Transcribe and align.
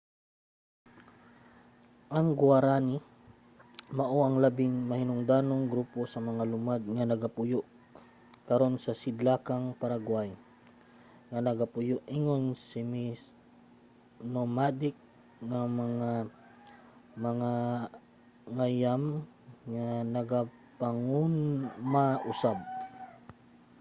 ang 2.17 2.27
guaraní 2.39 2.97
mao 3.97 4.17
ang 4.25 4.37
labing 4.43 4.75
mahinungdanong 4.89 5.63
grupo 5.73 5.99
sa 6.13 6.19
mga 6.29 6.43
lumad 6.51 6.81
nga 6.95 7.05
nagapuyo 7.11 7.61
karon 8.47 8.73
sa 8.83 8.93
sidlakang 9.01 9.65
paraguay 9.81 10.29
nga 11.29 11.39
nagapuyo 11.47 11.97
ingon 12.17 12.43
mga 12.51 12.57
semi-nomadic 12.69 14.95
nga 15.49 15.61
mga 15.81 16.11
mangangayam 17.23 19.03
nga 19.71 19.87
nagapanguma 20.15 22.05
usab 22.31 22.57